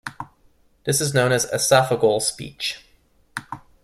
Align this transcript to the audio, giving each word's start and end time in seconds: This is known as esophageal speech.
This 0.85 0.99
is 0.99 1.13
known 1.13 1.31
as 1.31 1.45
esophageal 1.51 2.23
speech. 2.23 2.83